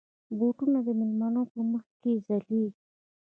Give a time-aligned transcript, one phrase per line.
[0.37, 2.67] بوټونه د مېلمنو په مخ کې ځلېږي.